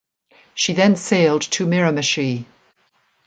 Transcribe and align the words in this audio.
She 0.55 0.73
then 0.73 0.95
sailed 0.95 1.43
to 1.43 1.67
Miramichi. 1.67 2.47